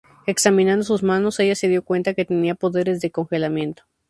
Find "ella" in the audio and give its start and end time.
1.39-1.53